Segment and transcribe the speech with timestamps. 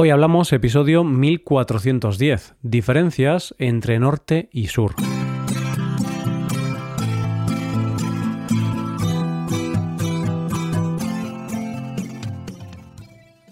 [0.00, 4.94] Hoy hablamos episodio 1410, diferencias entre norte y sur.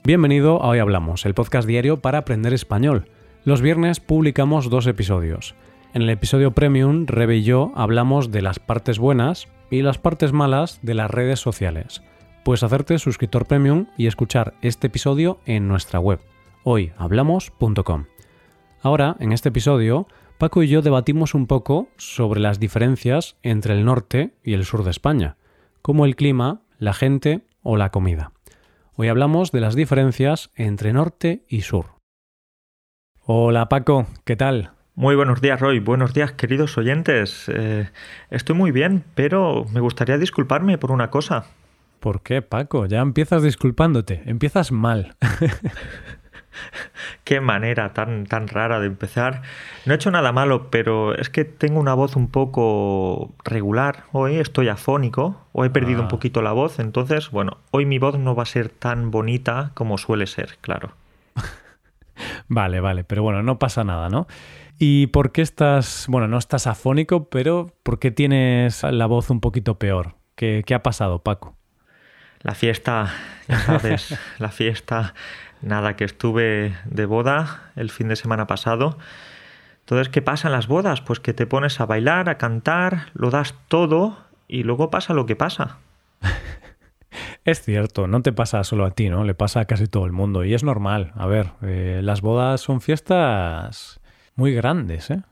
[0.04, 3.08] Bienvenido a Hoy Hablamos, el podcast diario para aprender español.
[3.42, 5.56] Los viernes publicamos dos episodios.
[5.94, 10.32] En el episodio Premium, Rebe y yo hablamos de las partes buenas y las partes
[10.32, 12.02] malas de las redes sociales.
[12.44, 16.20] Puedes hacerte suscriptor Premium y escuchar este episodio en nuestra web
[16.66, 18.06] hoyhablamos.com.
[18.82, 23.84] Ahora, en este episodio, Paco y yo debatimos un poco sobre las diferencias entre el
[23.84, 25.36] norte y el sur de España,
[25.80, 28.32] como el clima, la gente o la comida.
[28.96, 31.86] Hoy hablamos de las diferencias entre norte y sur.
[33.20, 34.72] Hola Paco, ¿qué tal?
[34.96, 35.78] Muy buenos días, Roy.
[35.78, 37.48] Buenos días, queridos oyentes.
[37.48, 37.88] Eh,
[38.30, 41.46] estoy muy bien, pero me gustaría disculparme por una cosa.
[42.00, 42.86] ¿Por qué, Paco?
[42.86, 44.22] Ya empiezas disculpándote.
[44.26, 45.16] Empiezas mal.
[47.26, 49.42] Qué manera tan, tan rara de empezar.
[49.84, 54.04] No he hecho nada malo, pero es que tengo una voz un poco regular.
[54.12, 56.08] Hoy estoy afónico, o he perdido un ah.
[56.08, 59.98] poquito la voz, entonces, bueno, hoy mi voz no va a ser tan bonita como
[59.98, 60.92] suele ser, claro.
[62.48, 64.28] vale, vale, pero bueno, no pasa nada, ¿no?
[64.78, 69.40] ¿Y por qué estás, bueno, no estás afónico, pero por qué tienes la voz un
[69.40, 70.14] poquito peor?
[70.36, 71.56] ¿Qué, qué ha pasado, Paco?
[72.42, 73.12] La fiesta,
[73.48, 75.14] ya sabes, la fiesta
[75.62, 78.98] Nada, que estuve de boda el fin de semana pasado.
[79.80, 81.00] Entonces, ¿qué pasa en las bodas?
[81.00, 85.26] Pues que te pones a bailar, a cantar, lo das todo y luego pasa lo
[85.26, 85.78] que pasa.
[87.44, 89.24] Es cierto, no te pasa solo a ti, ¿no?
[89.24, 91.12] Le pasa a casi todo el mundo y es normal.
[91.14, 94.00] A ver, eh, las bodas son fiestas
[94.34, 95.22] muy grandes, ¿eh?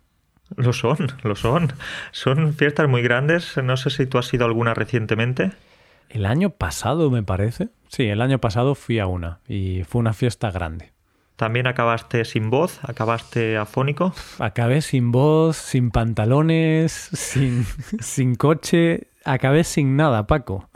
[0.57, 1.73] Lo son, lo son.
[2.13, 3.57] Son fiestas muy grandes.
[3.57, 5.53] No sé si tú has ido alguna recientemente.
[6.09, 7.71] El año pasado, me parece.
[7.95, 10.91] Sí, el año pasado fui a una y fue una fiesta grande.
[11.37, 12.81] ¿También acabaste sin voz?
[12.83, 14.13] ¿Acabaste afónico?
[14.41, 17.65] Acabé sin voz, sin pantalones, sin,
[18.01, 19.07] sin coche.
[19.25, 20.69] Acabé sin nada, Paco.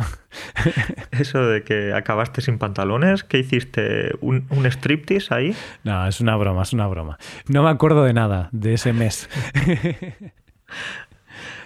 [1.11, 4.13] Eso de que acabaste sin pantalones, ¿qué hiciste?
[4.21, 5.57] ¿Un, un striptease ahí?
[5.83, 7.19] No, es una broma, es una broma.
[7.49, 9.29] No me acuerdo de nada de ese mes.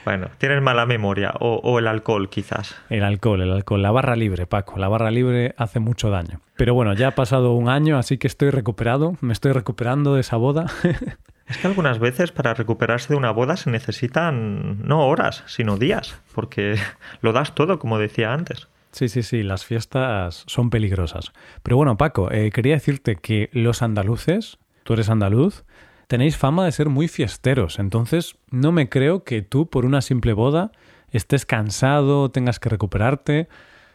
[0.04, 2.74] Bueno, tienes mala memoria o, el alcohol quizás.
[2.90, 4.78] El alcohol, el alcohol, la barra libre, Paco.
[4.78, 6.40] La barra libre hace mucho daño.
[6.56, 10.20] Pero bueno, ya ha pasado un año, así que estoy recuperado, me estoy recuperando de
[10.20, 10.66] esa boda.
[11.48, 16.18] Es que algunas veces para recuperarse de una boda se necesitan no horas, sino días,
[16.34, 16.76] porque
[17.20, 18.68] lo das todo, como decía antes.
[18.92, 21.32] Sí, sí, sí, las fiestas son peligrosas.
[21.62, 25.64] Pero bueno, Paco, eh, quería decirte que los andaluces, tú eres andaluz,
[26.12, 30.34] tenéis fama de ser muy fiesteros, entonces no me creo que tú por una simple
[30.34, 30.70] boda
[31.10, 33.48] estés cansado, tengas que recuperarte,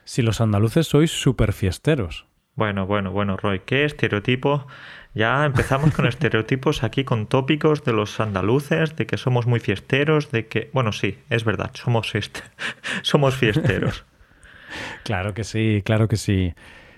[0.03, 2.25] si los andaluces sois súper fiesteros.
[2.55, 4.65] Bueno, bueno, bueno, Roy, qué estereotipo.
[5.13, 10.31] Ya empezamos con estereotipos aquí, con tópicos de los andaluces, de que somos muy fiesteros,
[10.31, 12.11] de que, bueno, sí, es verdad, somos,
[13.03, 14.05] somos fiesteros.
[15.03, 16.55] claro que sí, claro que sí.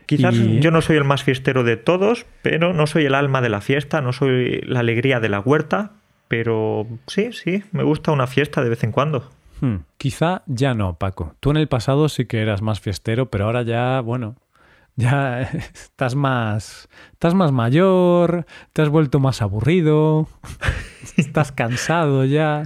[0.09, 3.50] Quizás yo no soy el más fiestero de todos, pero no soy el alma de
[3.50, 5.92] la fiesta, no soy la alegría de la huerta,
[6.28, 9.30] pero sí, sí, me gusta una fiesta de vez en cuando.
[9.62, 9.81] Hmm.
[9.98, 11.36] Quizá ya no, Paco.
[11.40, 14.36] Tú en el pasado sí que eras más fiestero, pero ahora ya, bueno,
[14.96, 20.28] ya estás más estás más mayor, te has vuelto más aburrido,
[21.18, 22.64] estás cansado ya.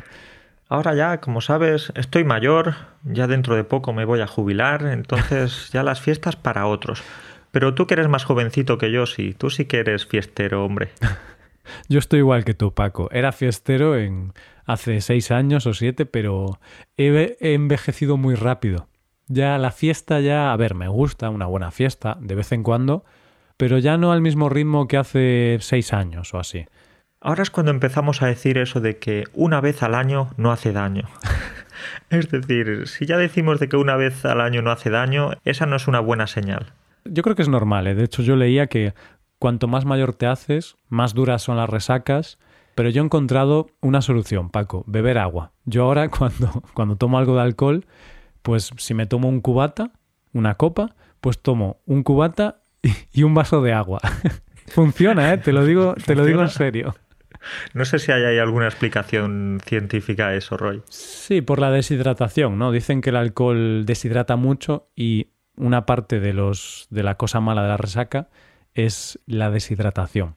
[0.70, 5.70] Ahora ya, como sabes, estoy mayor, ya dentro de poco me voy a jubilar, entonces
[5.74, 7.04] ya las fiestas para otros.
[7.54, 9.36] Pero tú que eres más jovencito que yo, sí.
[9.38, 10.90] Tú sí que eres fiestero, hombre.
[11.88, 13.10] yo estoy igual que tú, Paco.
[13.12, 14.34] Era fiestero en
[14.66, 16.60] hace seis años o siete, pero
[16.98, 18.88] he, envejecido muy rápido.
[19.28, 23.06] Ya la fiesta ya, a ver, me gusta una buena fiesta de vez en cuando,
[23.56, 26.66] pero ya no al mismo ritmo que hace seis años o así.
[27.22, 30.72] Ahora es cuando empezamos a decir eso de que una vez al año no hace
[30.72, 31.08] daño.
[32.10, 35.68] es decir, si ya decimos de que una vez al año no hace daño, esa
[35.68, 36.74] no es una buena señal.
[37.06, 37.88] Yo creo que es normal.
[37.88, 37.96] ¿eh?
[37.96, 38.94] De hecho, yo leía que
[39.40, 42.40] cuanto más mayor te haces, más duras son las resacas.
[42.76, 45.52] Pero yo he encontrado una solución, Paco, beber agua.
[45.66, 47.86] Yo ahora cuando, cuando tomo algo de alcohol,
[48.42, 49.92] pues si me tomo un cubata,
[50.34, 52.62] una copa, pues tomo un cubata
[53.14, 54.00] y un vaso de agua.
[54.68, 55.38] Funciona, ¿eh?
[55.38, 56.96] Te lo digo, te lo digo en serio.
[57.74, 60.82] No sé si hay, alguna explicación científica a eso, Roy.
[60.90, 62.72] Sí, por la deshidratación, ¿no?
[62.72, 65.28] Dicen que el alcohol deshidrata mucho y
[65.58, 68.28] una parte de, los, de la cosa mala de la resaca
[68.74, 70.36] es la deshidratación.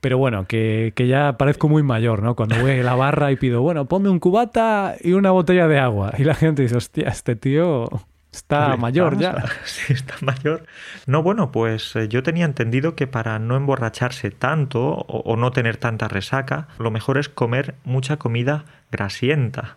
[0.00, 2.36] Pero bueno, que, ya parezco muy mayor, ¿no?
[2.36, 5.78] Cuando voy a la barra y pido, bueno, ponme un cubata y una botella de
[5.78, 6.12] agua.
[6.18, 7.88] Y la gente dice, hostia, este tío
[8.34, 9.44] Está mayor ya.
[9.64, 10.66] Sí, está mayor.
[11.06, 15.52] No, bueno, pues eh, yo tenía entendido que para no emborracharse tanto o, o, no
[15.52, 19.76] tener tanta resaca, lo mejor es comer mucha comida grasienta,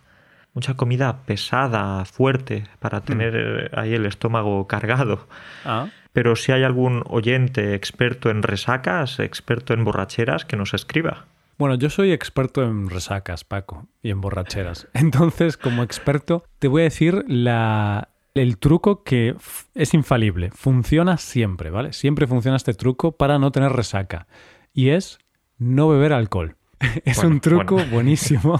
[0.58, 3.80] mucha comida pesada, fuerte, para tener mm.
[3.80, 5.28] ahí el estómago cargado.
[5.64, 5.90] Ah.
[6.14, 11.28] Pero si hay algún oyente experto en resacas, experto en borracheras, que nos escriba.
[11.60, 14.88] Bueno, yo soy experto en resacas, Paco, y en borracheras.
[14.96, 19.36] Entonces, como experto, te voy a decir la, el truco que
[19.76, 20.50] es infalible.
[20.50, 21.94] Funciona siempre, ¿vale?
[21.94, 24.26] Siempre funciona este truco para no tener resaca.
[24.74, 25.20] Y es
[25.60, 26.56] no beber alcohol.
[27.06, 28.60] Es un truco buenísimo.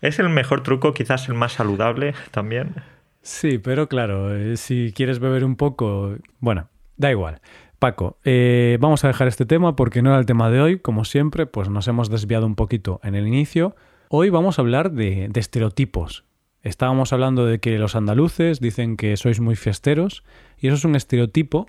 [0.00, 2.74] Es el mejor truco, quizás el más saludable también.
[3.22, 7.40] Sí, pero claro, eh, si quieres beber un poco, bueno, da igual.
[7.78, 10.78] Paco, eh, vamos a dejar este tema porque no era el tema de hoy.
[10.78, 13.76] Como siempre, pues nos hemos desviado un poquito en el inicio.
[14.08, 16.24] Hoy vamos a hablar de, de estereotipos.
[16.62, 20.24] Estábamos hablando de que los andaluces dicen que sois muy fiesteros
[20.58, 21.68] y eso es un estereotipo,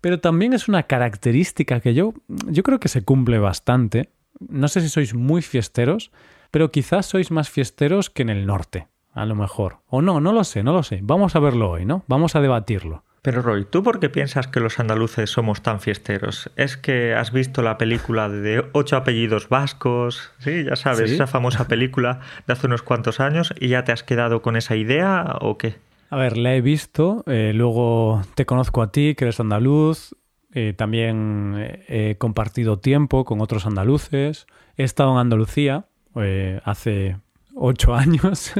[0.00, 4.10] pero también es una característica que yo, yo creo que se cumple bastante.
[4.38, 6.12] No sé si sois muy fiesteros,
[6.50, 9.78] pero quizás sois más fiesteros que en el norte, a lo mejor.
[9.88, 11.00] O no, no lo sé, no lo sé.
[11.02, 12.04] Vamos a verlo hoy, ¿no?
[12.06, 13.04] Vamos a debatirlo.
[13.22, 16.50] Pero Roy, ¿tú por qué piensas que los andaluces somos tan fiesteros?
[16.56, 20.32] ¿Es que has visto la película de ocho apellidos vascos?
[20.38, 24.02] Sí, ya sabes, esa famosa película de hace unos cuantos años y ya te has
[24.02, 25.76] quedado con esa idea o qué?
[26.10, 30.14] A ver, la he visto, eh, luego te conozco a ti, que eres andaluz,
[30.54, 31.54] eh, también
[31.86, 34.46] he compartido tiempo con otros andaluces,
[34.76, 37.16] he estado en Andalucía eh, hace
[37.54, 38.52] ocho años.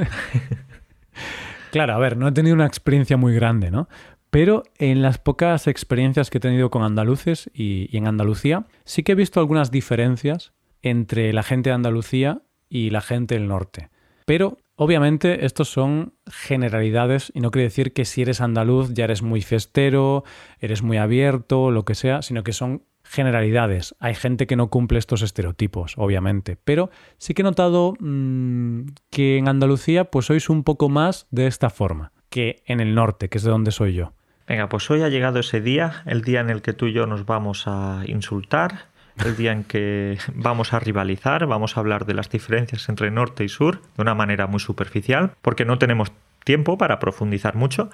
[1.71, 3.89] claro, a ver, no he tenido una experiencia muy grande, ¿no?
[4.31, 9.12] Pero en las pocas experiencias que he tenido con andaluces y, en Andalucía, sí que
[9.12, 10.53] he visto algunas diferencias
[10.83, 13.89] entre la gente de Andalucía y la gente del norte.
[14.27, 19.23] Pero obviamente estos son generalidades y no quiere decir que si eres andaluz ya eres
[19.23, 20.25] muy festero,
[20.61, 23.94] eres muy abierto, lo que sea, sino que son generalidades.
[23.99, 26.58] Hay gente que no cumple estos estereotipos, obviamente.
[26.62, 31.46] Pero sí que he notado mmm, que en Andalucía pues sois un poco más de
[31.46, 34.12] esta forma que en el norte, que es de donde soy yo.
[34.46, 37.06] Venga, pues hoy ha llegado ese día, el día en el que tú y yo
[37.06, 38.87] nos vamos a insultar,
[39.25, 43.44] el día en que vamos a rivalizar, vamos a hablar de las diferencias entre norte
[43.44, 46.12] y sur de una manera muy superficial, porque no tenemos
[46.44, 47.90] tiempo para profundizar mucho.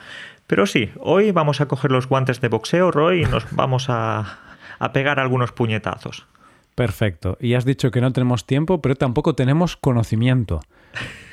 [0.46, 4.38] Pero sí, hoy vamos a coger los guantes de boxeo, Roy, y nos vamos a,
[4.78, 6.26] a pegar algunos puñetazos.
[6.74, 7.36] Perfecto.
[7.40, 10.60] Y has dicho que no tenemos tiempo, pero tampoco tenemos conocimiento.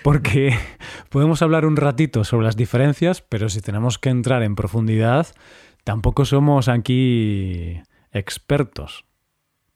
[0.03, 0.55] Porque
[1.09, 5.27] podemos hablar un ratito sobre las diferencias, pero si tenemos que entrar en profundidad,
[5.83, 9.05] tampoco somos aquí expertos.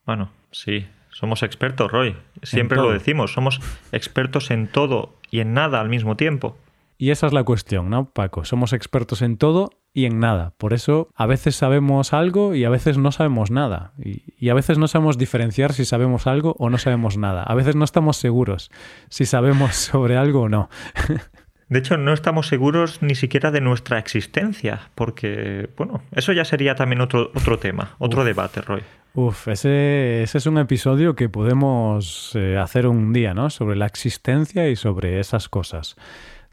[0.06, 2.16] Bueno, sí, somos expertos, Roy.
[2.44, 3.60] Siempre lo decimos, somos
[3.92, 6.58] expertos en todo y en nada al mismo tiempo.
[6.98, 8.46] Y esa es la cuestión, ¿no, Paco?
[8.46, 10.54] Somos expertos en todo y en nada.
[10.58, 13.94] Por eso a veces sabemos algo y a veces no sabemos nada.
[13.98, 17.44] Y, a veces no sabemos diferenciar si sabemos algo o no sabemos nada.
[17.44, 18.72] A veces no estamos seguros
[19.10, 20.70] si sabemos sobre algo o no.
[21.68, 26.76] De hecho, no estamos seguros ni siquiera de nuestra existencia, porque, bueno, eso ya sería
[26.76, 28.84] también otro, otro tema, otro debate, Roy.
[29.16, 33.50] Uf, ese, ese, es un episodio que podemos eh, hacer un día, ¿no?
[33.50, 35.96] Sobre la existencia y sobre esas cosas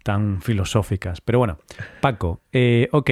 [0.03, 1.21] tan filosóficas.
[1.21, 1.59] Pero bueno,
[2.01, 3.11] Paco, eh, ok,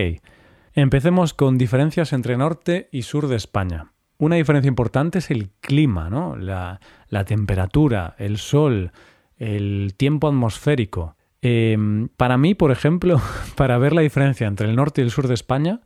[0.74, 3.92] empecemos con diferencias entre norte y sur de España.
[4.18, 6.36] Una diferencia importante es el clima, ¿no?
[6.36, 8.92] La, la temperatura, el sol,
[9.38, 11.16] el tiempo atmosférico.
[11.42, 13.20] Em, para mí, por ejemplo,
[13.56, 15.80] para ver la diferencia entre el norte y el sur de España,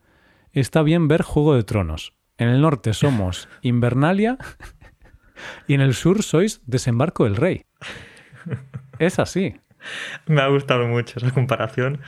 [0.52, 2.14] está bien ver Juego de Tronos.
[2.36, 4.36] En el norte somos Invernalia
[5.68, 7.64] y en el sur sois Desembarco del Rey.
[8.98, 9.56] Es así.
[10.26, 12.00] Me ha gustado mucho esa comparación.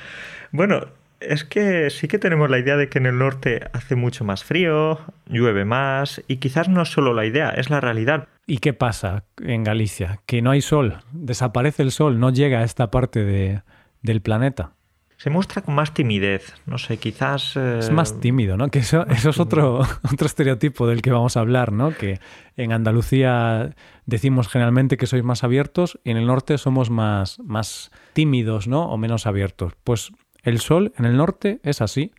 [0.52, 0.86] Bueno,
[1.20, 4.44] es que sí que tenemos la idea de que en el norte hace mucho más
[4.44, 8.28] frío, llueve más, y quizás no es solo la idea, es la realidad.
[8.46, 10.20] ¿Y qué pasa en Galicia?
[10.26, 13.62] Que no hay sol, desaparece el sol, no llega a esta parte de,
[14.02, 14.75] del planeta
[15.16, 16.54] se muestra con más timidez.
[16.66, 17.56] No sé, quizás.
[17.56, 18.68] Es más tímido, ¿no?
[18.68, 19.80] Que eso, eso es otro,
[20.12, 21.90] otro estereotipo del que vamos a hablar, ¿no?
[21.96, 22.20] Que
[22.56, 27.90] en Andalucía decimos generalmente que sois más abiertos y en el norte somos más, más
[28.12, 28.90] tímidos, ¿no?
[28.90, 29.72] O menos abiertos.
[29.84, 32.12] Pues el sol en el norte es así.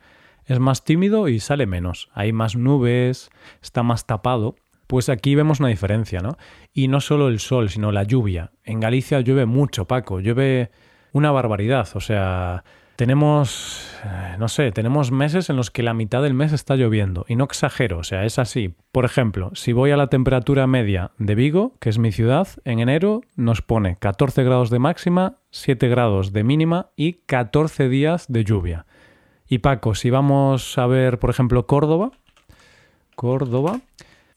[0.46, 2.10] Es más tímido y sale menos.
[2.14, 3.30] Hay más nubes,
[3.62, 4.56] está más tapado.
[4.88, 6.38] Pues aquí vemos una diferencia, ¿no?
[6.74, 8.52] Y no solo el sol, sino la lluvia.
[8.64, 10.22] En Galicia llueve mucho, Paco.
[10.22, 10.72] Llueve
[11.12, 11.90] una barbaridad.
[11.96, 12.64] O sea,
[12.98, 17.26] tenemos, eh, no sé, tenemos meses en los que la mitad del mes está lloviendo.
[17.30, 18.74] Y no exagero, o sea, es así.
[18.92, 22.80] Por ejemplo, si voy a la temperatura media de Vigo, que es mi ciudad, en
[22.80, 28.44] enero nos pone 14 grados de máxima, 7 grados de mínima y 14 días de
[28.44, 28.88] lluvia.
[29.48, 32.12] Y Paco, si vamos a ver, por ejemplo, Córdoba,
[33.16, 33.80] Córdoba,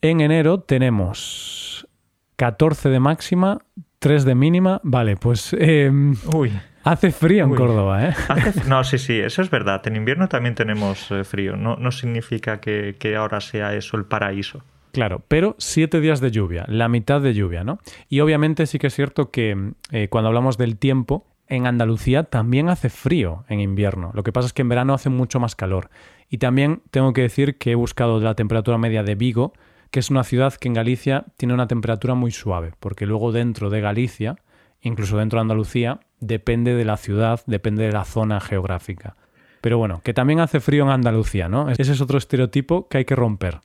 [0.02, 1.88] en enero tenemos
[2.36, 3.58] 14 de máxima,
[4.00, 4.82] 3 de mínima.
[4.84, 5.54] Vale, pues...
[5.58, 6.52] Em, Uy.
[6.82, 8.14] Hace frío en Córdoba, ¿eh?
[8.66, 9.86] No, sí, sí, eso es verdad.
[9.86, 11.56] En invierno también tenemos eh, frío.
[11.56, 14.62] No, no significa que, ahora sea eso el paraíso.
[14.92, 17.78] Claro, pero siete días de lluvia, la mitad de lluvia, ¿no?
[18.08, 22.68] Y obviamente sí que es cierto que eh, cuando hablamos del tiempo, en Andalucía también
[22.68, 24.10] hace frío en invierno.
[24.14, 25.90] Lo que pasa es que en verano hace mucho más calor.
[26.28, 29.52] Y también tengo que decir que he buscado la temperatura media de Vigo,
[29.90, 33.68] que es una ciudad que en Galicia tiene una temperatura muy suave, porque luego dentro
[33.68, 34.36] de Galicia,
[34.80, 39.16] incluso dentro de Andalucía, depende de la ciudad, depende de la zona geográfica.
[39.60, 41.68] Pero bueno, que también hace frío en Andalucía, ¿no?
[41.70, 43.60] Ese es otro estereotipo que hay que romper.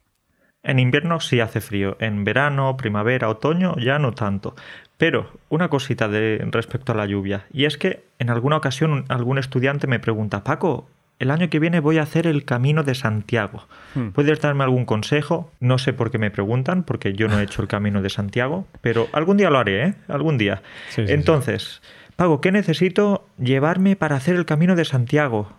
[0.64, 4.56] En invierno sí hace frío, en verano, primavera, otoño ya no tanto.
[4.98, 9.38] Pero una cosita de respecto a la lluvia, y es que en alguna ocasión algún
[9.38, 10.88] estudiante me pregunta, Paco,
[11.20, 13.68] el año que viene voy a hacer el Camino de Santiago.
[13.94, 14.10] Hmm.
[14.10, 15.52] ¿Puedes darme algún consejo?
[15.60, 18.68] No sé por qué me preguntan, porque yo no he hecho el Camino de Santiago,
[18.82, 19.94] pero algún día lo haré, ¿eh?
[20.08, 20.62] Algún día.
[20.98, 21.82] Entonces,
[22.16, 25.50] Pago, ¿qué necesito llevarme para hacer el Camino de Santiago?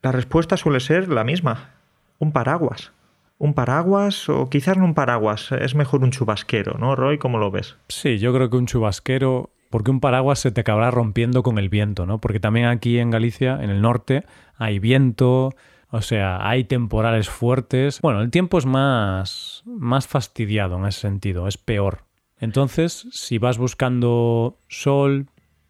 [0.00, 1.70] La respuesta suele ser la misma.
[2.18, 2.92] Un paraguas.
[3.38, 7.18] Un paraguas o quizás no un paraguas, es mejor un chubasquero, ¿no, Roy?
[7.18, 7.76] ¿Cómo lo ves?
[7.88, 11.68] Sí, yo creo que un chubasquero porque un paraguas se te acabará rompiendo con el
[11.68, 12.18] viento, ¿no?
[12.20, 14.24] Porque también aquí en Galicia, en el norte,
[14.56, 15.50] hay viento,
[15.90, 18.00] o sea, hay temporales fuertes.
[18.00, 22.04] Bueno, el tiempo es más, más fastidiado en ese sentido, es peor.
[22.38, 25.26] Entonces, si vas buscando sol,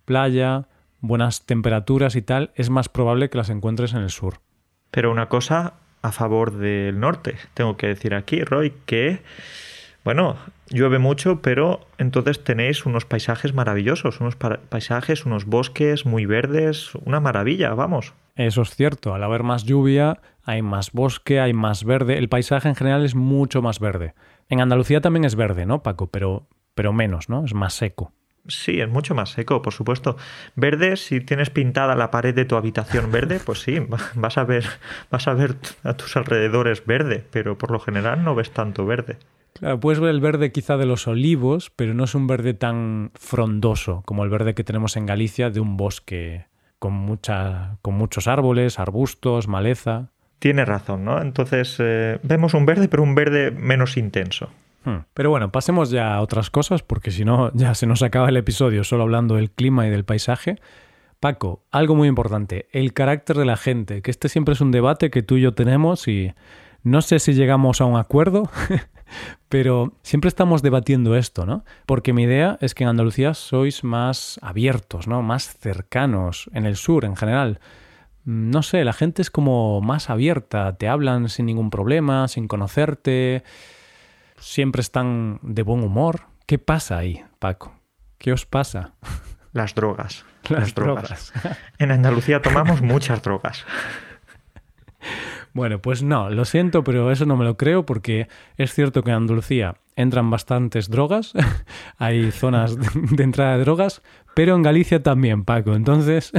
[0.07, 0.69] playa,
[1.01, 4.41] buenas temperaturas y tal, es más probable que las encuentres en el sur.
[4.91, 9.21] Pero una cosa a favor del norte, tengo que decir aquí, Roy, que
[10.07, 10.37] bueno,
[10.69, 17.19] llueve mucho, pero entonces tenéis unos paisajes maravillosos, unos paisajes, unos bosques muy verdes, una
[17.19, 18.15] maravilla, vamos.
[18.37, 22.69] Eso es cierto, al haber más lluvia hay más bosque, hay más verde, el paisaje
[22.69, 24.15] en general es mucho más verde.
[24.49, 26.07] En Andalucía también es verde, ¿no, Paco?
[26.07, 26.47] Pero,
[26.77, 27.45] pero menos, ¿no?
[27.45, 28.13] Es más seco.
[28.49, 30.17] Sí, es mucho más seco, por supuesto.
[30.55, 33.79] Verde, si tienes pintada la pared de tu habitación verde, pues sí,
[34.15, 34.65] vas a ver,
[35.11, 39.19] vas a ver a tus alrededores verde, pero por lo general no ves tanto verde.
[39.55, 43.11] Claro, puedes ver el verde quizá de los olivos, pero no es un verde tan
[43.15, 46.47] frondoso como el verde que tenemos en Galicia de un bosque
[46.79, 50.11] con, mucha, con muchos árboles, arbustos, maleza.
[50.39, 51.23] Tiene razón, ¿no?
[51.23, 54.51] Entonces eh, vemos un verde, pero un verde menos intenso.
[54.87, 55.05] Hmm.
[55.13, 58.39] Pero bueno, pasemos ya a otras cosas, porque si no, ya se nos acaba el
[58.39, 60.57] episodio solo hablando del clima y del paisaje.
[61.21, 65.11] Paco, algo muy importante, el carácter de la gente, que este siempre es un debate
[65.11, 66.33] que tú y yo tenemos y
[66.83, 68.51] no sé si llegamos a un acuerdo,
[69.49, 71.65] Pero siempre estamos debatiendo esto, ¿no?
[71.87, 75.23] Porque mi idea es que en Andalucía sois más abiertos, ¿no?
[75.23, 77.61] Más cercanos, en el sur en general.
[78.25, 82.49] Mm, no sé, la gente es como más abierta, te hablan sin ningún problema, sin
[82.49, 83.45] conocerte,
[84.39, 86.23] siempre están de buen humor.
[86.47, 87.75] ¿Qué pasa ahí, Paco?
[88.19, 88.95] ¿Qué os pasa?
[89.53, 90.25] Las drogas.
[90.49, 91.33] Las, drogas.
[91.79, 93.65] En Andalucía tomamos muchas drogas.
[95.53, 98.29] Bueno, pues no, lo siento, pero eso no me lo creo porque
[98.59, 101.33] es cierto que en Andalucía entran bastantes drogas,
[101.97, 104.03] hay zonas de entrada de drogas,
[104.35, 105.75] pero en Galicia también, Paco.
[105.75, 106.31] Entonces,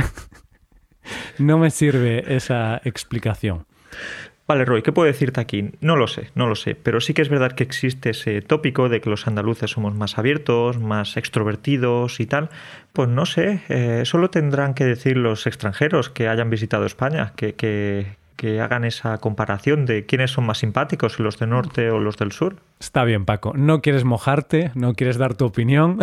[1.40, 3.66] no me sirve esa explicación.
[4.48, 5.72] Vale, Roy, ¿qué puedo decirte aquí?
[5.82, 8.88] No lo sé, no lo sé, pero sí que es verdad que existe ese tópico
[8.88, 12.50] de que los andaluces somos más abiertos, más extrovertidos y tal.
[12.94, 17.56] Pues no sé, eh, solo tendrán que decir los extranjeros que hayan visitado España, que,
[17.56, 22.16] que, que hagan esa comparación de quiénes son más simpáticos, los del norte o los
[22.16, 22.56] del sur.
[22.80, 23.52] Está bien, Paco.
[23.54, 26.00] No quieres mojarte, no quieres dar tu opinión,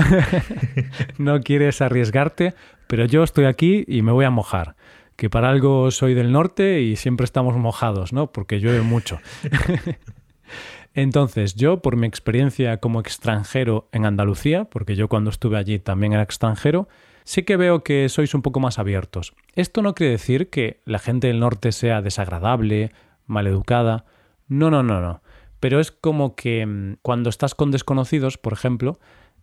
[1.18, 2.52] no quieres arriesgarte,
[2.88, 4.74] pero yo estoy aquí y me voy a mojar.
[5.16, 8.32] Que para algo soy del norte y siempre estamos mojados, ¿no?
[8.32, 9.18] Porque llueve mucho.
[10.94, 16.12] Entonces, yo, por mi experiencia como extranjero en Andalucía, porque yo cuando estuve allí también
[16.12, 16.88] era extranjero,
[17.24, 19.34] sí que veo que sois un poco más abiertos.
[19.54, 22.92] Esto no quiere decir que la gente del norte sea desagradable,
[23.26, 24.04] maleducada.
[24.46, 25.20] No, no, no, no.
[25.58, 29.00] Pero es como que mm, cuando estás con desconocidos, por ejemplo,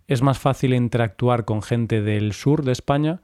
[0.08, 3.22] es más fácil interactuar con gente del sur de España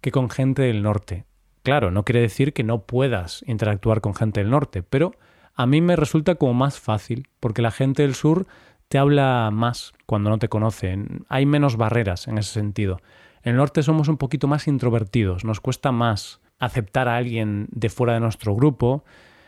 [0.00, 1.24] que con gente del norte.
[1.66, 5.10] Claro, no quiere decir que no puedas interactuar con gente del norte, pero
[5.52, 8.46] a mí me resulta como más fácil, porque la gente del sur
[8.86, 11.26] te habla más cuando no te conocen.
[11.28, 13.00] Hay menos barreras en ese sentido.
[13.42, 17.88] En el norte somos un poquito más introvertidos, nos cuesta más aceptar a alguien de
[17.88, 19.02] fuera de nuestro grupo,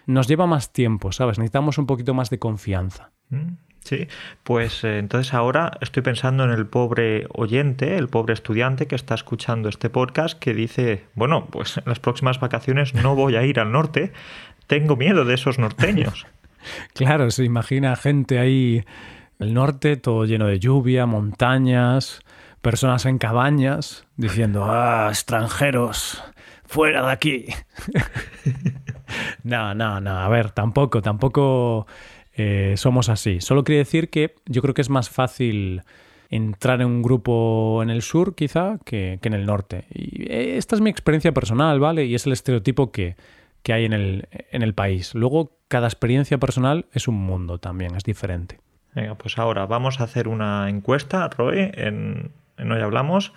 [0.06, 1.38] nos lleva más tiempo, ¿sabes?
[1.38, 3.12] Necesitamos un poquito más de confianza.
[3.30, 4.08] Mm, sí,
[4.42, 9.14] pues eh, entonces ahora estoy pensando en el pobre oyente, el pobre estudiante que está
[9.14, 13.60] escuchando este podcast que dice, bueno, pues en las próximas vacaciones no voy a ir
[13.60, 14.12] al norte,
[14.66, 16.26] tengo miedo de esos norteños.
[16.94, 18.84] claro, se imagina gente ahí,
[19.38, 22.20] el norte todo lleno de lluvia, montañas,
[22.60, 26.22] personas en cabañas, diciendo, ah, extranjeros,
[26.66, 27.46] fuera de aquí.
[29.42, 31.86] no, no, no, a ver, tampoco, tampoco
[32.38, 33.40] eh, somos así.
[33.40, 35.82] Solo quiere decir que yo creo que es más fácil
[36.30, 39.84] entrar en un grupo en el sur, quizá, que, en el norte.
[39.92, 42.04] Y eh, esta es mi experiencia personal, ¿vale?
[42.04, 43.16] Y es el estereotipo que,
[43.62, 45.14] que hay en el, en el país.
[45.14, 48.60] Luego, cada experiencia personal es un mundo también, es diferente.
[48.94, 53.32] Venga, pues ahora vamos a hacer una encuesta, Roy, en, en Hoy Hablamos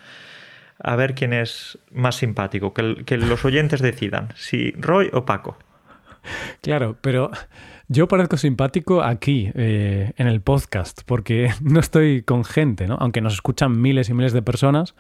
[0.83, 5.57] a ver quién es más simpático, que, los oyentes decidan, si Roy o Paco.
[6.61, 7.31] Claro, pero
[7.91, 12.95] yo parezco simpático aquí, eh, en el podcast, porque no estoy con gente, ¿no?
[12.99, 14.95] Aunque nos escuchan miles y miles de personas.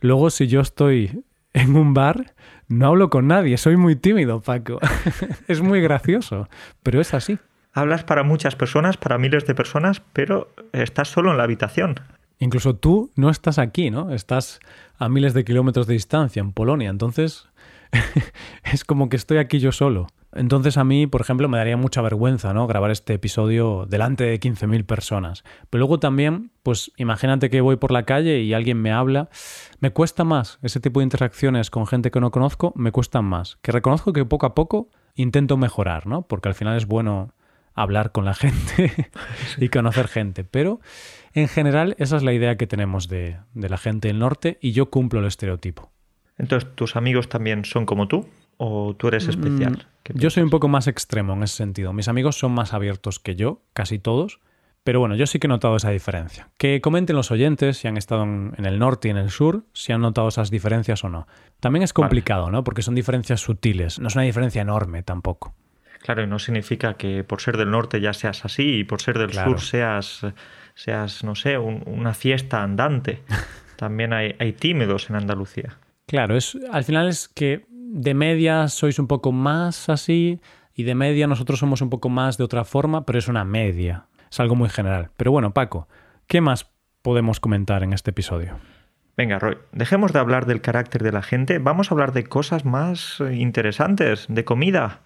[0.00, 2.34] Luego, si yo estoy en un bar,
[2.68, 4.80] no hablo con nadie, soy muy tímido, Paco.
[5.48, 6.48] es muy gracioso,
[6.82, 7.38] pero es así.
[7.74, 12.00] Hablas para muchas personas, para miles de personas, pero estás solo en la habitación.
[12.38, 14.10] Incluso tú no estás aquí, ¿no?
[14.10, 14.58] Estás
[14.98, 16.88] a miles de kilómetros de distancia, en Polonia.
[16.88, 17.48] Entonces,
[18.72, 20.06] es como que estoy aquí yo solo.
[20.34, 22.66] Entonces a mí, por ejemplo, me daría mucha vergüenza, ¿no?
[22.66, 25.44] Grabar este episodio delante de 15.000 personas.
[25.68, 29.28] Pero luego también, pues imagínate que voy por la calle y alguien me habla.
[29.80, 30.58] Me cuesta más.
[30.62, 33.58] Ese tipo de interacciones con gente que no conozco me cuestan más.
[33.62, 36.22] Que reconozco que poco a poco intento mejorar, ¿no?
[36.22, 37.34] Porque al final es bueno
[37.74, 38.92] hablar con la gente
[39.58, 40.44] y conocer gente.
[40.44, 40.80] Pero
[41.34, 44.90] en general, esa es la idea que tenemos de, la gente del norte y yo
[44.90, 45.90] cumplo el estereotipo.
[46.38, 48.26] Entonces, ¿tus amigos también son como tú?
[48.56, 49.86] ¿O tú eres especial?
[50.08, 51.92] Mm, yo soy un poco más extremo en ese sentido.
[51.92, 54.40] Mis amigos son más abiertos que yo, casi todos.
[54.84, 56.48] Pero bueno, yo sí que he notado esa diferencia.
[56.58, 59.92] Que comenten los oyentes si han estado en, el norte y en el sur, si
[59.92, 61.28] han notado esas diferencias o no.
[61.60, 62.64] También es complicado, ¿no?
[62.64, 65.54] Porque son diferencias sutiles, no es una diferencia enorme tampoco.
[66.00, 69.18] Claro, y no significa que por ser del norte ya seas así y por ser
[69.18, 70.26] del sur seas
[70.74, 73.22] seas, no sé, una fiesta andante.
[73.76, 75.78] También hay, tímidos en Andalucía.
[76.06, 80.40] Claro, es, al final es que de media sois un poco más así
[80.74, 84.06] y de media nosotros somos un poco más de otra forma, pero es una media.
[84.30, 85.10] Es algo muy general.
[85.18, 85.88] Pero bueno, Paco,
[86.26, 86.70] ¿qué más
[87.02, 88.56] podemos comentar en este episodio?
[89.14, 92.64] Venga, Roy, dejemos de hablar del carácter de la gente, vamos a hablar de cosas
[92.64, 95.00] más interesantes, de comida.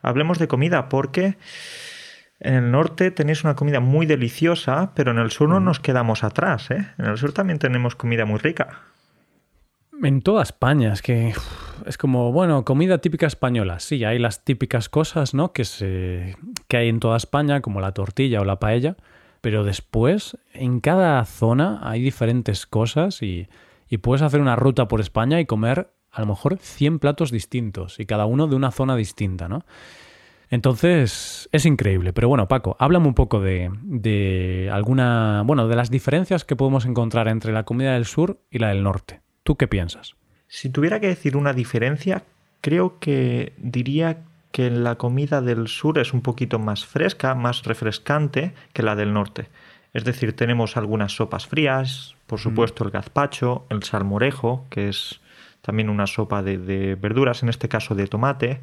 [0.00, 1.36] Hablemos de comida porque
[2.38, 6.24] en el norte tenéis una comida muy deliciosa, pero en el sur no nos quedamos
[6.24, 6.70] atrás.
[6.70, 6.86] ¿eh?
[6.96, 8.80] En el sur también tenemos comida muy rica.
[10.02, 11.34] En toda España, es que
[11.86, 13.80] es como, bueno, comida típica española.
[13.80, 15.52] Sí, hay las típicas cosas, ¿no?
[15.52, 16.36] Que, se,
[16.68, 18.96] que hay en toda España, como la tortilla o la paella.
[19.40, 23.48] Pero después, en cada zona hay diferentes cosas y,
[23.88, 28.00] y puedes hacer una ruta por España y comer a lo mejor 100 platos distintos
[28.00, 29.64] y cada uno de una zona distinta, ¿no?
[30.50, 32.12] Entonces, es increíble.
[32.12, 35.42] Pero bueno, Paco, háblame un poco de, de, alguna.
[35.46, 38.82] Bueno, de las diferencias que podemos encontrar entre la comida del sur y la del
[38.82, 39.20] norte.
[39.44, 40.16] ¿Tú qué piensas?
[40.50, 42.24] Si tuviera que decir una diferencia,
[42.60, 44.18] creo que diría
[44.50, 49.12] que la comida del sur es un poquito más fresca, más refrescante que la del
[49.12, 49.48] norte.
[49.94, 55.20] Es decir, tenemos algunas sopas frías, por supuesto el gazpacho, el salmorejo, que es
[55.62, 58.60] también una sopa de, de verduras, en este caso de tomate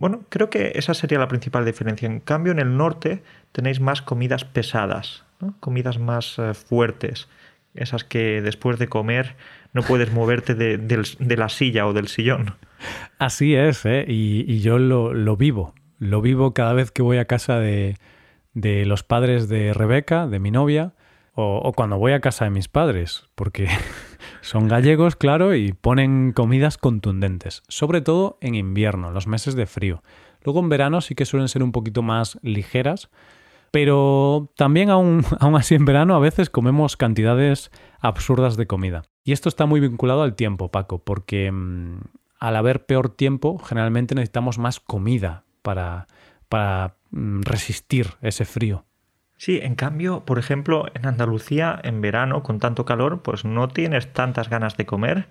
[0.00, 2.06] bueno, creo que esa sería la principal diferencia.
[2.06, 5.24] En cambio, en el norte tenéis más comidas pesadas,
[5.60, 7.28] comidas más eh, fuertes,
[7.74, 9.36] esas que después de comer
[9.72, 12.56] no puedes moverte de, la silla o del sillón.
[13.18, 14.04] Así es, ¿eh?
[14.08, 15.74] y, yo lo, vivo.
[15.98, 17.96] Lo vivo cada vez que voy a casa de,
[18.54, 20.94] los padres de Rebeca, de mi novia,
[21.34, 23.68] o, cuando voy a casa de mis padres, porque
[24.40, 30.02] son gallegos, claro, y ponen comidas contundentes, sobre todo en invierno, los meses de frío.
[30.42, 33.10] Luego en verano sí que suelen ser un poquito más ligeras,
[33.70, 39.02] pero también aún, así en verano a veces comemos cantidades absurdas de comida.
[39.24, 42.00] Y esto está muy vinculado al tiempo, Paco, porque mm,
[42.38, 46.06] al haber peor tiempo, generalmente necesitamos más comida para,
[46.48, 48.84] para mm, resistir ese frío.
[49.36, 54.12] Sí, en cambio, por ejemplo, en Andalucía, en verano, con tanto calor, pues no tienes
[54.12, 55.28] tantas ganas de comer.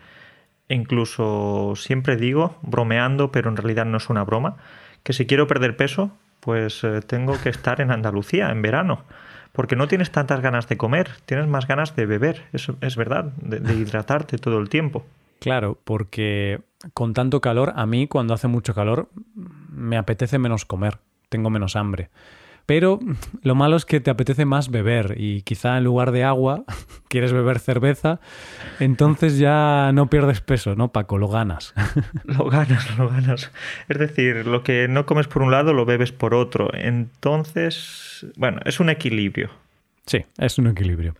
[0.67, 4.57] incluso siempre digo, bromeando, pero en realidad no es una broma,
[5.03, 9.03] que si quiero perder peso, pues eh, tengo que estar en Andalucía en verano.
[9.51, 13.25] Porque no tienes tantas ganas de comer, tienes más ganas de beber, eso es verdad,
[13.41, 15.05] de, hidratarte todo el tiempo.
[15.39, 16.61] Claro, porque
[16.93, 19.09] con tanto calor, a mí cuando hace mucho calor
[19.69, 20.99] me apetece menos comer,
[21.29, 22.09] tengo menos hambre.
[22.69, 22.99] Pero
[23.41, 26.65] lo malo es que te apetece más beber y quizá en lugar de agua
[27.07, 28.19] quieres beber cerveza,
[28.79, 31.17] entonces ya no pierdes peso, ¿no, Paco?
[31.17, 31.73] Lo ganas.
[32.25, 33.51] Lo ganas, lo ganas.
[33.87, 36.69] Es decir, lo que no comes por un lado lo bebes por otro.
[36.75, 39.49] Entonces, bueno, es un equilibrio.
[40.05, 41.15] Sí, es un equilibrio.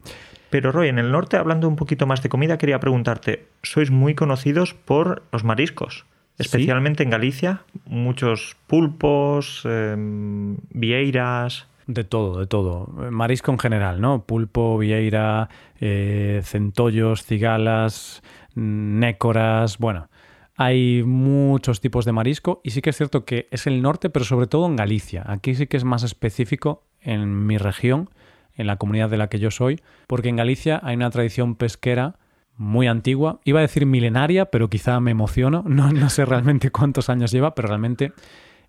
[0.51, 4.13] Pero Roy, en el norte, hablando un poquito más de comida, quería preguntarte, sois muy
[4.13, 6.05] conocidos por los mariscos.
[6.39, 11.67] Especialmente en Galicia, muchos pulpos, em, vieiras.
[11.85, 12.87] De todo, de todo.
[13.11, 14.23] Marisco en general, ¿no?
[14.23, 15.49] Pulpo, vieira,
[15.81, 18.21] eh, centollos, cigalas,
[18.55, 20.07] nécoras, bueno.
[20.55, 24.25] Hay muchos tipos de marisco y sí que es cierto que es el norte, pero
[24.25, 25.23] sobre todo en Galicia.
[25.25, 28.09] Aquí sí que es más específico en mi región,
[28.55, 32.18] en la comunidad de la que yo soy, porque en Galicia hay una tradición pesquera
[32.59, 33.39] muy antigua.
[33.45, 35.63] Iba a decir milenaria, pero quizá me emociono.
[35.65, 38.11] No, no sé realmente cuántos años lleva, pero realmente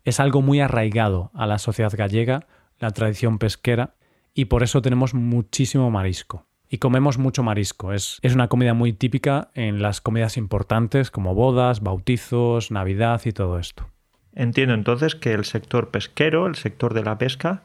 [0.05, 2.47] es algo muy arraigado a la sociedad gallega,
[2.79, 3.95] la tradición pesquera,
[4.33, 6.47] y por eso tenemos muchísimo marisco.
[6.69, 7.93] Y comemos mucho marisco.
[7.93, 13.33] Es, es una comida muy típica en las comidas importantes como bodas, bautizos, Navidad y
[13.33, 13.91] todo esto.
[14.33, 17.65] Entiendo entonces que el sector pesquero, el sector de la pesca,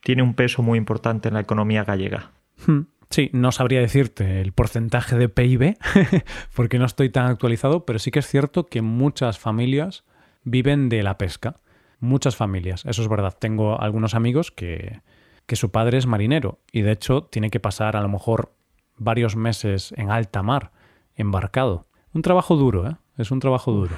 [0.00, 2.30] tiene un peso muy importante en la economía gallega.
[2.64, 2.82] Hmm.
[3.10, 5.76] Sí, no sabría decirte el porcentaje de PIB
[6.54, 10.04] porque no estoy tan actualizado, pero sí que es cierto que muchas familias
[10.42, 11.56] viven de la pesca.
[11.98, 13.36] Muchas familias, eso es verdad.
[13.38, 15.00] Tengo algunos amigos que,
[15.46, 18.52] que su padre es marinero y de hecho tiene que pasar a lo mejor
[18.96, 20.72] varios meses en alta mar,
[21.14, 21.86] embarcado.
[22.12, 22.96] Un trabajo duro, ¿eh?
[23.16, 23.94] Es un trabajo duro.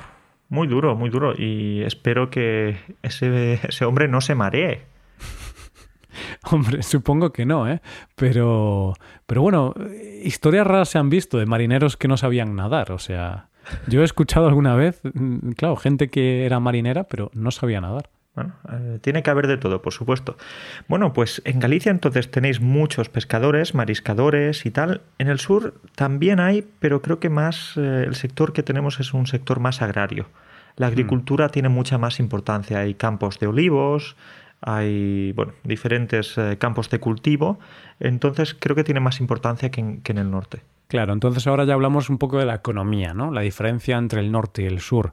[0.49, 1.35] Muy duro, muy duro.
[1.37, 4.87] Y espero que ese, ese hombre no se maree.
[6.51, 7.81] Hombre, supongo que no, ¿eh?
[8.15, 8.95] Pero,
[9.27, 9.75] pero bueno,
[10.23, 12.93] historias raras se han visto de marineros que no sabían nadar.
[12.93, 13.49] O sea,
[13.87, 18.09] yo he escuchado alguna vez, mm, claro, gente que era marinera, pero no sabía nadar.
[18.35, 20.37] Bueno, eh, tiene que haber de todo, por supuesto.
[20.87, 25.01] Bueno, pues en Galicia entonces tenéis muchos pescadores, mariscadores y tal.
[25.19, 29.13] En el sur también hay, pero creo que más eh, el sector que tenemos es
[29.13, 30.29] un sector más agrario.
[30.77, 30.91] La mm.
[30.91, 32.79] agricultura tiene mucha más importancia.
[32.79, 34.15] Hay campos de olivos,
[34.61, 37.59] hay bueno, diferentes eh, campos de cultivo,
[38.01, 40.63] entonces creo que tiene más importancia que en, el norte.
[40.89, 43.31] Claro, entonces ahora ya hablamos un poco de la economía, ¿no?
[43.31, 45.13] La diferencia entre el norte y el sur.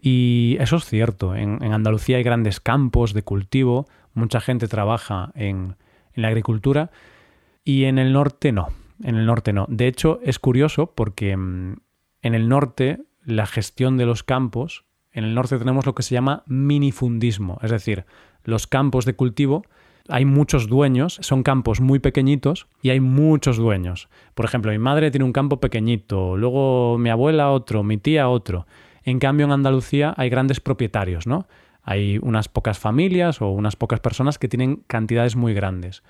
[0.00, 5.76] Y eso es cierto, en, Andalucía hay grandes campos de cultivo, mucha gente trabaja en,
[6.12, 6.90] en la agricultura
[7.64, 8.68] y en el norte no,
[9.02, 9.66] en el norte no.
[9.68, 11.76] De hecho, es curioso porque mm,
[12.22, 16.14] en el norte la gestión de los campos, en el norte tenemos lo que se
[16.14, 18.04] llama minifundismo, es decir,
[18.44, 19.64] los campos de cultivo
[20.08, 24.08] hay muchos dueños, son campos muy pequeñitos y hay muchos dueños.
[24.34, 28.66] Por ejemplo, mi madre tiene un campo pequeñito, luego mi abuela otro, mi tía otro.
[29.02, 31.46] En cambio, en Andalucía hay grandes propietarios, ¿no?
[31.82, 36.02] Hay unas pocas familias o unas pocas personas que tienen cantidades muy grandes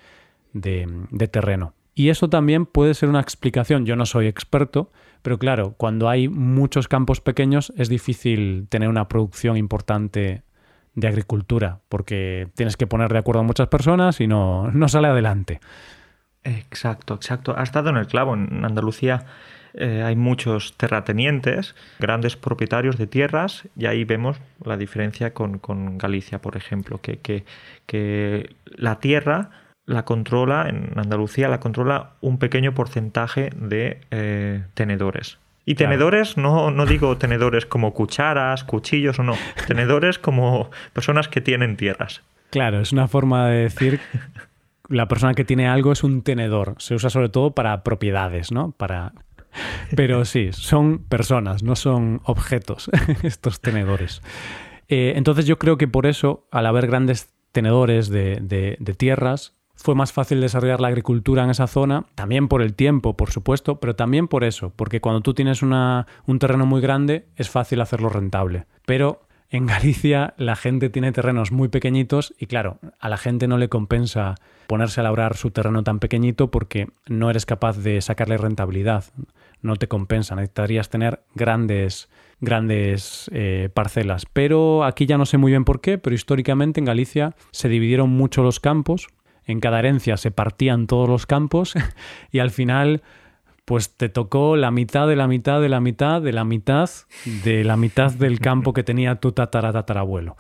[0.53, 1.75] de, de terreno.
[1.97, 3.87] Y eso también puede ser una explicación.
[3.87, 4.91] Yo no soy experto,
[5.23, 10.43] pero claro, cuando hay muchos campos pequeños es difícil tener una producción importante
[10.95, 15.09] de agricultura, porque tienes que poner de acuerdo a muchas personas y no, no sale
[15.09, 15.61] adelante.
[16.45, 17.55] Exacto, exacto.
[17.57, 18.35] Ha estado en el clavo.
[18.35, 19.25] En Andalucía
[19.75, 26.41] eh, hay muchos terratenientes, grandes propietarios de tierras, y ahí vemos la diferencia con, Galicia,
[26.41, 29.51] por ejemplo, que, que, la tierra
[29.87, 35.39] la controla, en Andalucía la controla un pequeño porcentaje de eh, tenedores.
[35.67, 39.35] Y tenedores, no, no digo tenedores como cucharas, cuchillos o no,
[39.67, 42.23] tenedores como personas que tienen tierras.
[42.51, 44.01] Claro, es una forma de decir
[44.89, 46.75] la persona que tiene algo es un tenedor.
[46.79, 48.73] Se usa sobre todo para propiedades, ¿no?
[48.73, 49.13] Para...
[49.97, 52.91] Pero sí, son personas, no son objetos
[53.23, 54.21] estos tenedores.
[54.89, 59.95] Eh, entonces yo creo que por eso, al haber grandes tenedores de, de tierras, fue
[59.95, 63.97] más fácil desarrollar la agricultura en esa zona, también por el tiempo, por supuesto, pero
[63.97, 68.09] también por eso, porque cuando tú tienes una, un terreno muy grande es fácil hacerlo
[68.09, 68.67] rentable.
[68.87, 73.59] Pero en Galicia la gente tiene terrenos muy pequeñitos y claro, a la gente no
[73.59, 78.39] le compensa ponerse a labrar su terreno tan pequeñito porque no eres capaz de sacarle
[78.39, 79.05] rentabilidad.
[79.61, 82.09] No te compensa, necesitarías tener grandes
[82.41, 84.27] grandes eh, parcelas.
[84.33, 88.11] Pero aquí ya no sé muy bien por qué, pero históricamente en Galicia se dividieron
[88.11, 89.09] mucho los campos
[89.47, 91.75] en cada herencia se partían todos los campos
[92.33, 93.03] y al final
[93.65, 96.91] pues te tocó la mitad de la mitad de la mitad de la mitad
[97.45, 100.37] de la mitad del campo que tenía tu tataratatarabuelo.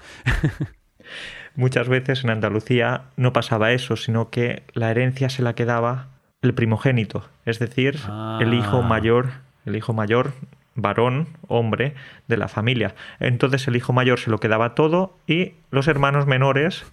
[1.57, 6.09] Muchas veces en Andalucía no pasaba eso, sino que la herencia se la quedaba
[6.43, 7.99] el primogénito, es decir,
[8.41, 8.87] el hijo ah.
[8.87, 9.31] mayor,
[9.65, 10.33] el hijo mayor
[10.75, 11.95] varón, hombre,
[12.29, 12.95] de la familia.
[13.21, 16.85] Entonces el hijo mayor se lo quedaba todo y los hermanos menores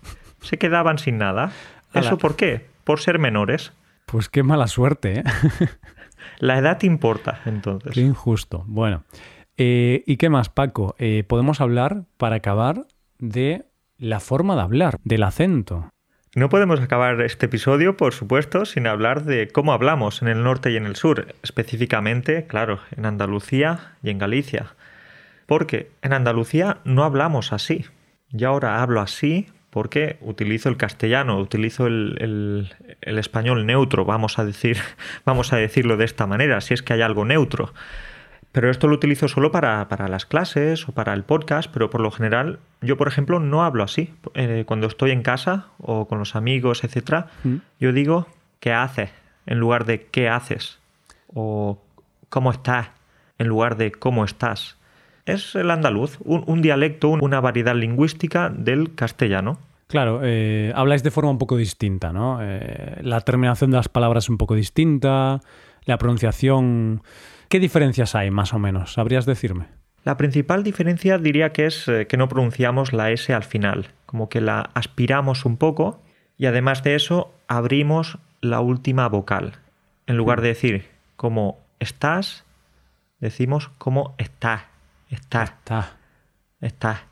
[0.41, 1.51] se quedaban sin nada.
[1.93, 2.67] ¿Eso por qué?
[2.83, 3.73] Por ser menores.
[4.05, 5.23] Pues qué mala suerte, ¿eh?
[6.39, 7.93] La edad importa, entonces.
[7.93, 8.63] Qué injusto.
[8.67, 9.03] Bueno,
[9.57, 10.95] eh, ¿y qué más, Paco?
[10.99, 12.85] Eh, podemos hablar, para acabar,
[13.19, 13.65] de
[13.97, 15.91] la forma de hablar, del acento.
[16.33, 20.71] No podemos acabar este episodio, por supuesto, sin hablar de cómo hablamos en el norte
[20.71, 24.73] y en el sur, específicamente, claro, en Andalucía y en Galicia.
[25.45, 27.85] Porque en Andalucía no hablamos así.
[28.29, 32.69] Yo ahora hablo así porque utilizo el castellano, utilizo el,
[33.01, 34.77] español neutro, vamos a decir,
[35.25, 37.73] vamos a decirlo de esta manera, si es que hay algo neutro.
[38.51, 42.11] Pero esto lo utilizo solo para, las clases o para el podcast, pero por lo
[42.11, 44.13] general yo, por ejemplo, no hablo así.
[44.33, 47.55] Eh, cuando estoy en casa o con los amigos, etc., mm.
[47.79, 48.27] yo digo
[48.59, 49.09] ¿qué haces?
[49.45, 50.79] en lugar de ¿qué haces?
[51.33, 51.81] o
[52.27, 52.89] ¿cómo estás?
[53.37, 54.77] en lugar de ¿cómo estás?
[55.31, 59.59] Es el andaluz, un, dialecto, una variedad lingüística del castellano.
[59.87, 62.39] Claro, eh, habláis de forma un poco distinta, ¿no?
[62.41, 65.41] Eh, la terminación de las palabras es un poco distinta,
[65.85, 67.01] la pronunciación
[67.51, 68.93] ¿Qué diferencias hay más o menos?
[68.93, 69.65] ¿Sabrías decirme?
[70.05, 74.29] La principal diferencia diría que es eh, que no pronunciamos la S al final, como
[74.29, 76.01] que la aspiramos un poco
[76.37, 79.55] y además de eso abrimos la última vocal.
[80.07, 82.45] En lugar de decir como estás,
[83.19, 84.15] decimos como
[85.11, 85.97] está, está,
[86.61, 87.03] está.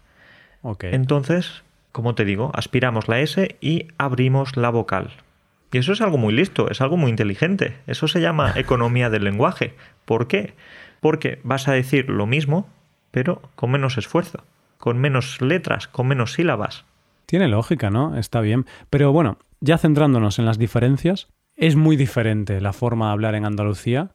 [0.64, 0.90] está.
[0.90, 5.12] Entonces, como te digo, aspiramos la S y abrimos la vocal.
[5.72, 7.78] Y eso es algo muy listo, es algo muy inteligente.
[7.88, 9.76] Eso se llama economía del lenguaje.
[10.06, 10.54] ¿Por qué?
[11.00, 12.68] Porque vas a decir lo mismo,
[13.12, 14.44] pero con menos esfuerzo,
[14.78, 16.86] con menos letras, con menos sílabas.
[17.26, 18.18] Tiene lógica, ¿no?
[18.18, 18.66] Está bien.
[18.90, 23.46] Pero bueno, ya centrándonos en las diferencias, es muy diferente la forma de hablar en
[23.46, 24.12] Andalucía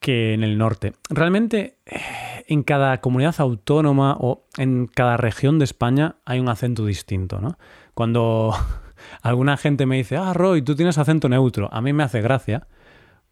[0.00, 0.92] que en el norte.
[1.10, 2.00] Realmente, eh,
[2.46, 7.58] en cada comunidad autónoma o en cada región de España hay un acento distinto, ¿no?
[7.94, 8.54] Cuando
[9.22, 11.68] alguna gente me dice, ah, Roy, tú tienes acento neutro.
[11.72, 12.66] A mí me hace gracia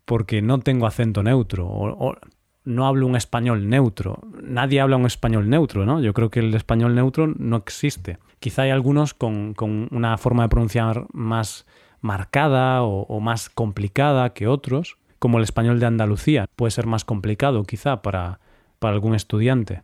[0.04, 2.14] porque no tengo acento neutro o,
[2.64, 4.18] no hablo un español neutro.
[4.42, 6.00] Nadie habla un español neutro, ¿no?
[6.00, 8.18] Yo creo que el español neutro no existe.
[8.40, 9.54] Quizá hay algunos con,
[9.92, 11.64] una forma de pronunciar más
[12.00, 16.46] marcada o, más complicada que otros, como el español de Andalucía.
[16.56, 18.40] Puede ser más complicado quizá para,
[18.78, 19.82] para algún estudiante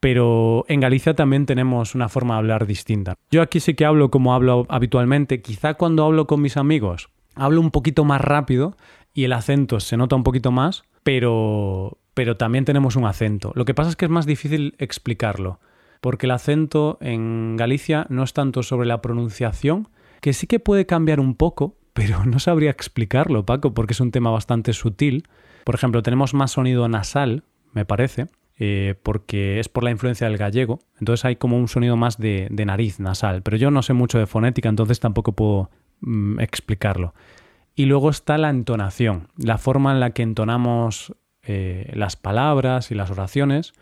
[0.00, 3.14] pero en Galicia también tenemos una forma de hablar distinta.
[3.32, 7.60] Yo aquí sí que hablo como hablo habitualmente, quizá cuando hablo con mis amigos hablo
[7.60, 8.76] un poquito más rápido
[9.14, 13.52] y el acento se nota un poquito más, pero, pero también tenemos un acento.
[13.54, 15.60] Lo que pasa es que es más difícil explicarlo,
[16.00, 19.88] porque el acento en Galicia no es tanto sobre la pronunciación,
[20.20, 24.12] que sí que puede cambiar un poco, pero no sabría explicarlo, Paco, porque es un
[24.12, 25.24] tema bastante sutil.
[25.64, 30.38] Por ejemplo, tenemos más sonido nasal, me parece, eh, porque es por la influencia del
[30.38, 34.18] gallego, entonces hay como un sonido más de, nariz nasal, pero yo no sé mucho
[34.18, 37.14] de fonética, entonces tampoco puedo mm, explicarlo.
[37.74, 42.94] Y luego está la entonación, la forma en la que entonamos eh, las palabras y
[42.94, 43.72] las oraciones.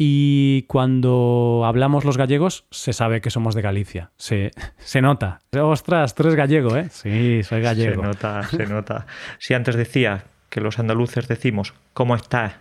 [0.00, 4.12] Y cuando hablamos los gallegos, se sabe que somos de Galicia.
[4.16, 5.40] Se, se nota.
[5.60, 6.88] Ostras, tú eres gallego, ¿eh?
[6.90, 8.02] Sí, soy gallego.
[8.02, 9.06] Se nota, se nota.
[9.38, 12.54] Si antes decía que los andaluces decimos, ¿cómo estás?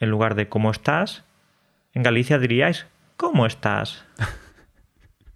[0.00, 1.24] en lugar de ¿cómo estás?
[1.92, 4.04] En Galicia diríais ¿cómo estás?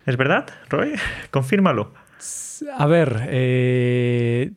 [0.07, 0.94] ¿Es verdad, Roy?
[1.31, 1.94] Confírmalo.
[2.77, 4.53] A ver, eh,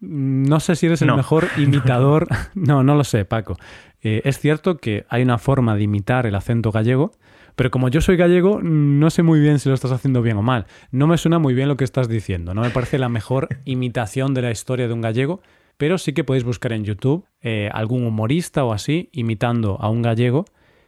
[0.00, 2.26] no sé si eres el mejor imitador.
[2.54, 3.56] no, no lo sé, Paco.
[4.02, 7.12] Eh, es cierto que hay una forma de imitar el acento gallego,
[7.56, 10.42] pero como yo soy gallego, no sé muy bien si lo estás haciendo bien o
[10.42, 10.66] mal.
[10.90, 12.54] No me suena muy bien lo que estás diciendo.
[12.54, 15.40] No me parece la mejor imitación de la historia de un gallego,
[15.76, 20.02] pero sí que podéis buscar en YouTube eh, algún humorista o así imitando a un
[20.02, 20.44] gallego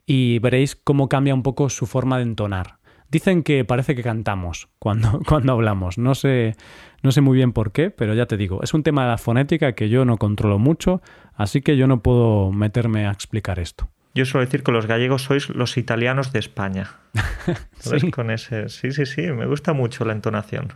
[0.06, 2.77] y veréis cómo cambia un poco su forma de entonar.
[3.10, 5.98] Dicen que parece que cantamos cuando, cuando hablamos.
[5.98, 6.56] No sé,
[7.02, 9.18] no sé muy bien por qué, pero ya te digo, es un tema de la
[9.18, 11.00] fonética que yo no controlo mucho,
[11.34, 13.88] así que yo no puedo meterme a explicar esto.
[14.14, 16.90] Yo suelo decir que los gallegos sois los italianos de España.
[17.78, 18.10] ¿Sí?
[18.10, 18.68] Con ese...
[18.68, 20.72] sí, sí, sí, me gusta mucho la entonación.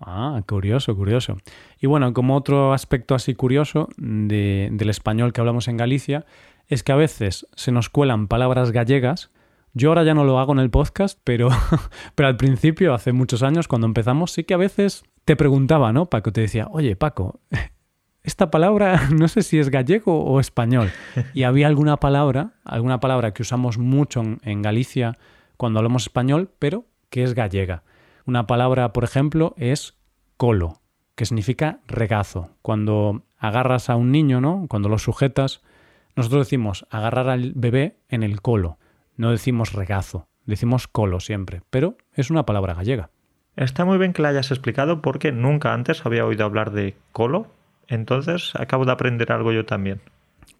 [0.00, 1.36] Ah, curioso, curioso.
[1.80, 6.26] Y bueno, como otro aspecto así curioso del español que hablamos en Galicia,
[6.68, 9.30] es que a veces se nos cuelan palabras gallegas.
[9.78, 11.50] Yo ahora ya no lo hago en el podcast, pero,
[12.14, 16.06] pero al principio, hace muchos años, cuando empezamos, sí que a veces te preguntaba, ¿no?
[16.06, 17.40] Paco te decía, oye, Paco,
[18.22, 20.90] esta palabra no sé si es gallego o español.
[21.34, 25.18] Y había alguna palabra, alguna palabra que usamos mucho en Galicia
[25.58, 27.82] cuando hablamos español, pero que es gallega.
[28.24, 29.98] Una palabra, por ejemplo, es
[30.38, 30.80] colo,
[31.16, 32.48] que significa regazo.
[32.62, 34.64] Cuando agarras a un niño, ¿no?
[34.70, 35.60] Cuando lo sujetas,
[36.14, 38.78] Nosotros decimos agarrar al bebé en el colo,
[39.16, 43.10] no decimos regazo, decimos colo siempre, pero es una palabra gallega.
[43.56, 47.46] Está muy bien que la hayas explicado porque nunca antes había oído hablar de colo,
[47.88, 50.00] entonces acabo de aprender algo yo también.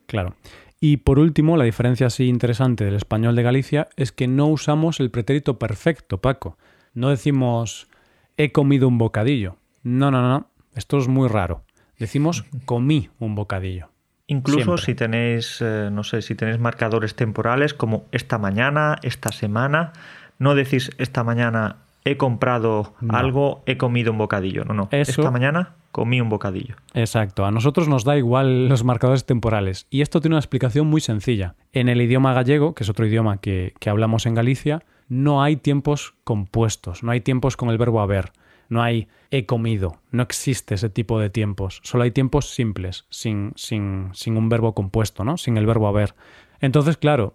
[0.07, 0.35] Claro.
[0.81, 5.01] Y por último, la diferencia así interesante del español de Galicia es que no usamos
[5.01, 6.59] el pretérito perfecto, Paco.
[6.95, 7.88] No decimos
[8.37, 9.57] he comido un bocadillo.
[9.83, 10.51] No, no, no.
[10.75, 11.64] Esto es muy raro.
[11.99, 13.88] Decimos comí un bocadillo.
[14.28, 19.92] Incluso si tenéis, eh, no sé, si tenéis marcadores temporales como esta mañana, esta semana,
[20.38, 24.64] no decís esta mañana he comprado algo, he comido un bocadillo.
[24.64, 24.88] No, no.
[24.92, 26.76] Esta mañana comí un bocadillo.
[26.94, 27.44] Exacto.
[27.46, 29.86] A nosotros nos da igual los marcadores temporales.
[29.90, 31.54] Y esto tiene una explicación muy sencilla.
[31.72, 35.56] En el idioma gallego, que es otro idioma que, que hablamos en Galicia, no hay
[35.56, 38.32] tiempos compuestos, no hay tiempos con el verbo haber.
[38.68, 41.81] No hay he comido, no existe ese tipo de tiempos.
[41.83, 45.37] Solo hay tiempos simples, sin, sin, sin un verbo compuesto, ¿no?
[45.37, 46.14] Sin el verbo haber.
[46.61, 47.35] Entonces, claro,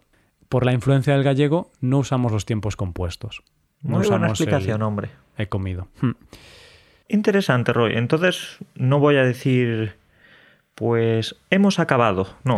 [0.50, 3.44] por la influencia del gallego no usamos los tiempos compuestos.
[3.82, 5.10] No Muy buena explicación, hombre.
[5.38, 5.88] He comido.
[6.02, 6.12] Hmm.
[7.08, 7.94] Interesante, Roy.
[7.96, 9.96] Entonces no voy a decir,
[10.76, 12.28] pues hemos acabado.
[12.44, 12.58] No.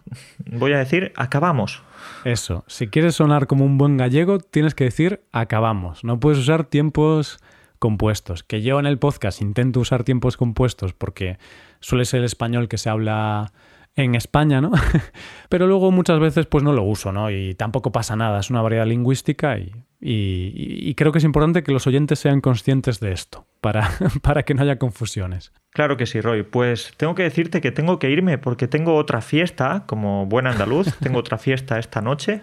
[0.46, 1.82] voy a decir, acabamos.
[2.24, 2.64] Eso.
[2.66, 6.04] Si quieres sonar como un buen gallego, tienes que decir acabamos.
[6.04, 7.38] No puedes usar tiempos
[7.84, 8.42] compuestos.
[8.42, 11.36] Que yo en el podcast intento usar tiempos compuestos porque
[11.80, 13.52] suele ser el español que se habla
[13.94, 14.72] en España, ¿no?
[15.50, 17.30] Pero luego muchas veces pues no lo uso, ¿no?
[17.30, 19.70] Y tampoco pasa nada, es una variedad lingüística y,
[20.00, 23.90] y, creo que es importante que los oyentes sean conscientes de esto para,
[24.22, 25.52] para que no haya confusiones.
[25.68, 26.42] Claro que sí, Roy.
[26.42, 30.86] Pues tengo que decirte que tengo que irme porque tengo otra fiesta, como buen andaluz,
[31.00, 32.40] tengo otra fiesta esta noche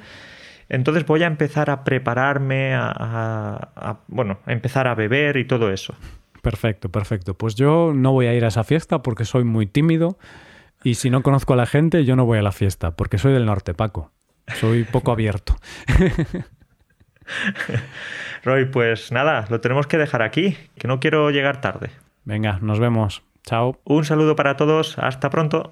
[0.72, 5.94] entonces voy a empezar a prepararme, a, bueno, a empezar a beber y todo eso.
[6.42, 7.34] Perfecto, perfecto.
[7.34, 10.18] Pues yo no voy a ir a esa fiesta porque soy muy tímido
[10.82, 13.34] y si no conozco a la gente yo no voy a la fiesta porque soy
[13.34, 14.12] del norte, Paco.
[14.56, 15.58] Soy poco abierto.
[18.44, 21.92] Roy, pues nada, lo tenemos que dejar aquí, que no quiero llegar tarde.
[22.24, 23.24] Venga, nos vemos.
[23.44, 23.78] Chao.
[23.84, 25.70] Un saludo para todos, hasta pronto.